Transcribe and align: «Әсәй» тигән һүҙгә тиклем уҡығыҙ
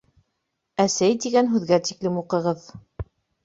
«Әсәй» 0.85 1.19
тигән 1.27 1.51
һүҙгә 1.53 1.81
тиклем 1.91 2.21
уҡығыҙ 2.25 2.69